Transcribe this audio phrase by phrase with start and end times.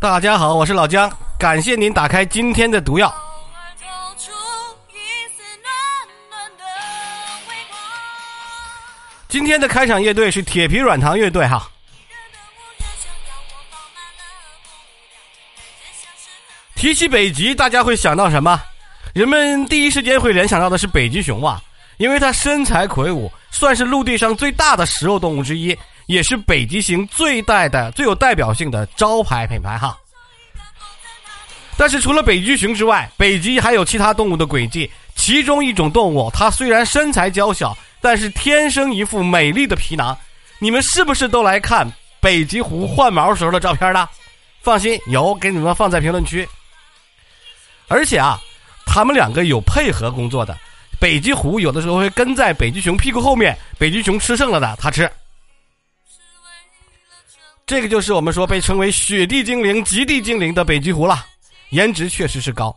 [0.00, 3.12] 大家好，我是老姜，感谢您打开今天的毒药。
[9.28, 11.68] 今天的开场乐队是铁皮软糖乐队哈。
[16.74, 18.62] 提起北极，大家会想到什么？
[19.14, 21.60] 人们第一时间会联想到的是北极熊啊，
[21.96, 25.76] 因为它身材魁梧，算是陆地上最大的食肉动物之一。
[26.06, 29.96] 也是北极熊最大的、最有代表性的招牌品牌哈。
[31.78, 34.90] 但是除了北极熊之外，北极还有其他动物的轨迹。
[35.14, 40.14] 其中一种动物，它虽然身材娇小，但是天生一副美丽的皮囊。
[40.58, 41.90] 你们是不是都来看
[42.20, 44.06] 北极狐换毛时候的照片呢？
[44.60, 46.46] 放心，有给你们放在评论区。
[47.88, 48.38] 而且啊，
[48.84, 50.54] 他们两个有配合工作的。
[51.04, 55.10] 北极狐有的时候会跟在北极熊屁股后面，北极熊吃剩了的，它吃。
[57.66, 61.22] 这个就是我们说被称为“雪地精灵”“极地精灵”的北极狐了，
[61.72, 62.74] 颜值确实是高。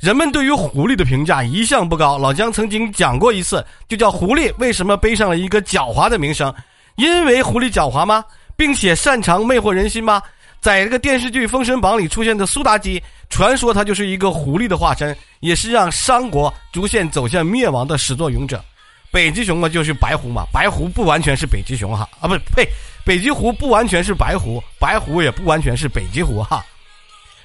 [0.00, 6.54] 人们对于狐狸的评价一向不高，老姜曾经讲过一次，就叫“狐狸为什么背上了一个狡猾的名声？
[6.96, 8.22] 因为狐狸狡猾吗？
[8.54, 10.20] 并且擅长魅惑人心吗？
[10.60, 18.62] 在这个电视剧《封神榜》里出现的苏妲己，传说她就是一个狐狸的化身，也是让商国逐渐走向灭亡的始作俑者。
[19.10, 20.44] 北极熊嘛，就是白狐嘛。
[20.52, 22.68] 白狐不完全是北极熊哈，啊，不是呸，
[23.04, 26.64] 北极狐不完全是白狐，白狐也不完全是北极狐哈，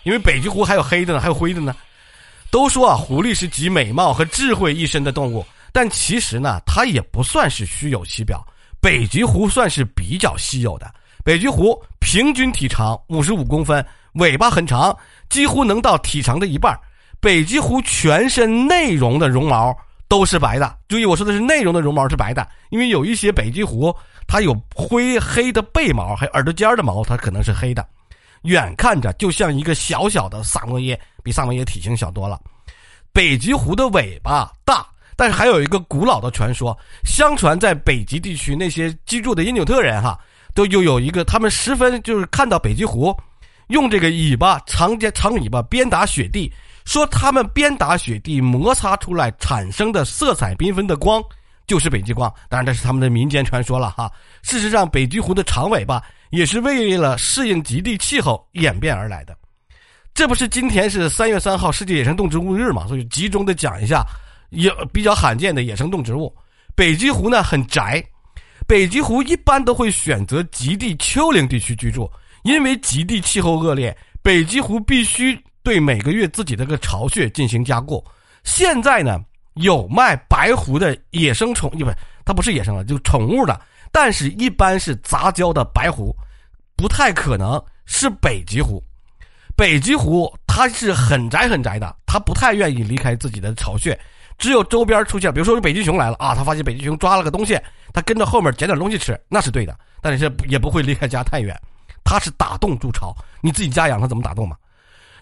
[0.03, 1.75] 因为北极狐还有黑的呢，还有灰的呢。
[2.52, 8.45] 都说啊，狐狸是集美貌和智慧一身的动物，但其实呢，它也不算是虚有其表。
[8.81, 10.94] 北极狐算是比较稀有的。
[11.24, 14.96] 北极狐平均体长五十五公分，尾巴很长，
[15.30, 16.78] 几乎能到体长的一半。
[17.20, 19.76] 北极狐全身内容的绒毛。
[20.10, 23.96] 都是白的，注意我说的是内容的绒毛是白的，因为有一些北极狐
[24.28, 27.84] 它有灰黑的背毛，还有耳朵尖的毛，它可能是黑的，
[28.44, 32.39] 远看着就像一个小小的萨摩耶，比萨摩耶体型小多了。
[33.12, 34.86] 北极狐的尾巴大，
[35.16, 40.20] 但是还有一个古老的传说，相传在北极地区那些居住的因纽特人哈，
[40.53, 43.15] 都又有一个他们十分就是看到北极狐
[43.67, 46.52] 用这个尾巴长尖长尾巴鞭打雪地。
[46.86, 51.23] 说他们鞭打雪地摩擦出来产生的色彩缤纷的光，
[51.65, 52.30] 就是北极光。
[52.49, 54.11] 当然，这是他们的民间传说了哈。
[54.41, 59.33] 事实上，北极狐的长尾巴也是为了适应极地气候演变而来的。
[60.14, 62.85] 这不是今天是三月三号世界野生动植物日嘛？
[62.85, 64.05] 所以集中的讲一下，
[64.49, 66.35] 也比较罕见的野生动植物。
[66.75, 68.03] 北极狐呢很宅，
[68.68, 72.10] 北极狐一般都会选择极地丘陵地区居住，
[72.44, 75.38] 因为极地气候恶劣，北极狐必须。
[75.66, 78.04] 对每个月自己的个巢穴进行加固。
[78.44, 79.18] 现在呢，
[79.54, 81.90] 有卖白狐的野生宠，不，
[82.26, 83.58] 它不是野生了，就宠物的，
[83.90, 86.14] 但是一般是杂交的白狐，
[86.76, 88.84] 不太可能是北极狐。
[89.56, 93.98] 北极狐它是很宅很宅的，它不太愿意离开自己的巢穴，
[94.38, 97.60] 只有周边出现，比如说北极熊来了啊，他发现北极熊抓了个东西，
[97.94, 101.58] 他跟着后面捡点东西吃，那是对的，但是也不会离开家太远。
[102.05, 104.58] 它是打洞筑巢，你自己家养它怎么打洞嘛？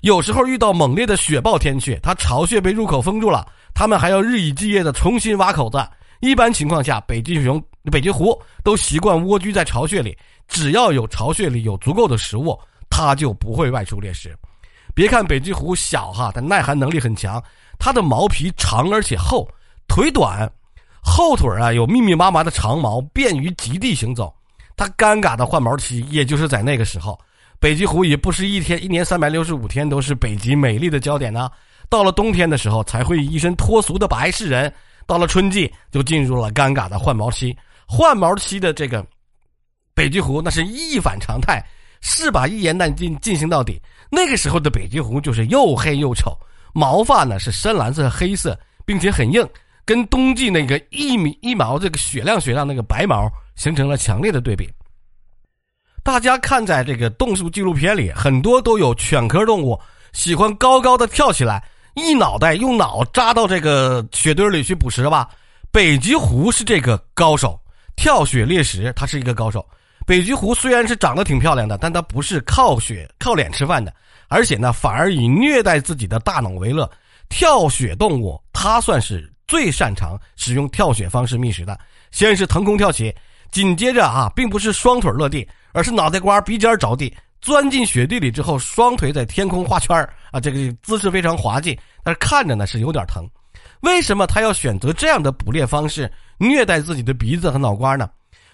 [0.01, 5.77] 有时候遇到猛烈的雪暴天气，它巢穴被入口封住了，它们还要日以继夜的重新挖口子。
[6.21, 10.17] 一般情况下，北极熊、北极狐都习惯蜗居在巢穴里，
[10.47, 14.35] 只要有巢穴里有足够的食物，它就不会外出猎食。
[14.95, 17.41] 别看北极狐小哈，但耐寒能力很强。
[17.83, 19.49] 它的毛皮长而且厚，
[19.87, 20.47] 腿短，
[21.01, 24.31] 后腿啊有密密麻麻的长毛，便于极地行走。
[24.77, 27.19] 它尴尬的换毛期，也就是在那个时候。
[27.59, 31.49] 北极狐也不是一天一年三百六十五天都是北极美丽的焦点呢。
[31.89, 34.69] 到了冬天的时候，才会一身脱俗的白示人；
[35.07, 37.57] 到了春季，就进入了尴尬的换毛期。
[37.87, 39.03] 换毛期的这个
[39.95, 41.65] 北极狐，那是一反常态，
[41.99, 43.81] 是把一言难尽进行到底。
[44.11, 46.37] 那个时候的北极狐就是又黑又丑，
[46.73, 49.47] 毛发呢是深蓝色、黑色，并且很硬，
[49.85, 54.69] 跟冬季那个一米一毛这个雪亮雪亮那个白毛形成了强烈的对比。
[56.03, 59.79] 大家看，在这个动物纪录片里，很多都有犬科动物
[60.13, 61.63] 喜欢高高的跳起来，
[61.93, 65.29] 一脑袋用脑扎到这个雪堆里去捕食吧。
[65.71, 67.59] 北极狐是这个高手，
[67.95, 69.63] 跳雪猎食，它是一个高手。
[70.07, 73.93] 北极狐虽然是长得挺漂亮的，但它不是靠雪靠脸吃饭的，
[74.31, 76.89] 而且呢，反而以虐待自己的大脑为乐。
[77.27, 81.77] 跳雪动物，它算是最擅长使用跳雪方式觅食的。
[82.11, 83.13] 先是腾空跳起，
[83.51, 85.45] 紧接着啊，并不是双腿落地。
[85.73, 93.25] 而是脑袋瓜鼻尖着地，钻进雪地里之后，双腿在天空画圈儿啊，这个姿势非常滑稽，但是看着呢是有点疼。
[93.81, 98.09] 为什么他要选择这样的捕猎方式虐待自己的鼻子和脑瓜呢？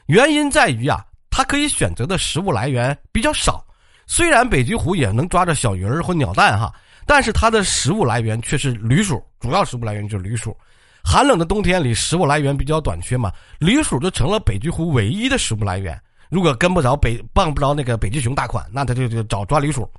[0.05, 3.65] 原因在于啊，它可以选择的食物来源比较少。
[4.07, 6.73] 虽然北极狐也能抓着小鱼儿或鸟蛋哈，
[7.05, 10.55] 但是它的食物来源却是驴鼠，主要食物来源就是驴鼠。
[11.03, 15.99] 寒冷的冬天里，食物来源比较短缺嘛，驴鼠就成了北极狐唯一的食物来源。
[16.29, 19.89] 如果跟不着北，傍不着那个北极熊大款，那它就就找抓驴鼠。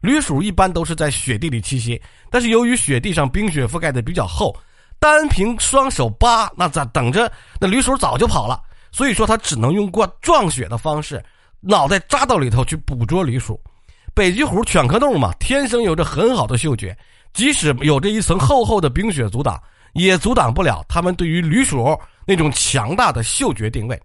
[0.00, 2.00] 驴鼠一般都是在雪地里栖息，
[2.30, 4.56] 但是由于雪地上冰雪覆盖的比较厚，
[5.00, 8.60] 单凭双手扒，那咋等着那驴鼠早就跑了。
[8.90, 11.22] 所以说，它只能用过撞雪的方式，
[11.60, 13.60] 脑袋扎到里头去捕捉驴鼠。
[14.14, 16.96] 北极狐犬科动物嘛，天生有着很好的嗅觉，
[17.32, 19.60] 即使有着一层厚厚的冰雪阻挡，
[19.92, 24.00] 也阻挡不了它们对于驴鼠那种强大的嗅觉定位。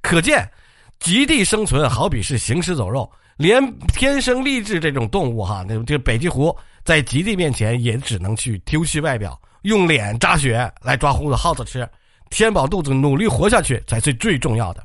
[0.00, 0.50] 可见，
[0.98, 3.10] 极地生存好比是行尸走肉。
[3.36, 11.88] 连天生丽质这种动物哈，那这北极狐在极地面前也只能去丢弃外表，用脸扎雪来抓胡子耗子吃，
[12.30, 14.84] 填饱肚子努力活下去才是最重要的。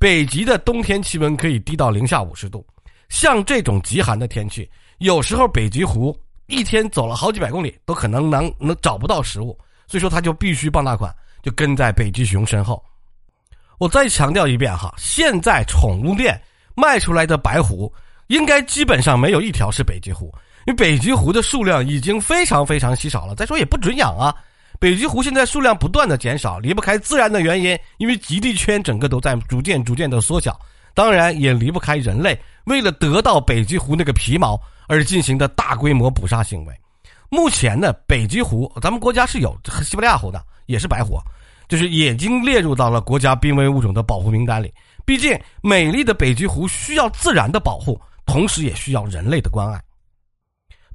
[0.00, 2.66] 北极的冬天气温可以低到零下五十度，
[3.10, 4.68] 像这种极寒的天气，
[4.98, 9.56] 有时候北极狐一天走了好几百公里都可能能能找不到食物，
[9.86, 12.82] 所以说它就必须傍大款，就跟在北极熊身后。
[13.76, 16.40] 我再强调一遍哈，现在宠物店。
[16.76, 17.92] 卖出来的白狐，
[18.28, 20.32] 应该基本上没有一条是北极狐，
[20.66, 23.34] 因为北极狐的数量已经非常非常稀少了。
[23.34, 24.34] 再说也不准养啊，
[24.80, 30.58] 北极狐现在数量不断的减少，离不开自然的原因，因为极地圈整个都在逐渐逐渐的缩小，
[30.94, 36.74] 当然也离不开人类为了得到北极狐那个皮毛而进行的大规模捕杀行为。
[37.28, 41.20] 目前呢，北极狐咱们国家是有西伯利亚狐的，也是白狐，
[41.68, 44.72] 就是已经列入到了国家濒危物种的保护名单里。
[45.04, 49.78] 毕竟，美丽的北极狐需要自然的保护，同时也需要人类的关爱。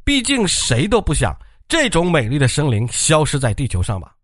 [0.03, 4.15] 毕竟，谁都不想这种美丽的生灵消失在地球上吧。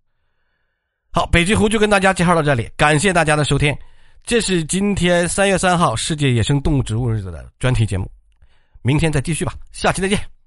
[1.12, 3.76] 好，北极狐就跟大家介绍到这里，感谢大家的收听。
[4.24, 8.10] 这是今天三月三号世界野生动物植物日子的专题节目，
[8.82, 10.41] 明天再继续吧，下期再见。